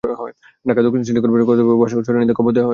[0.67, 2.69] ঢাকা দক্ষিণ city corporation কর্তৃপক্ষকে ভাস্কর্যটি সরিয়ে নিতে খবর দেওয়া হয়েছে।